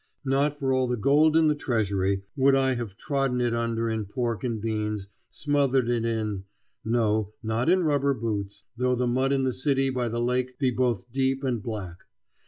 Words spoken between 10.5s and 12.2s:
be both deep and black.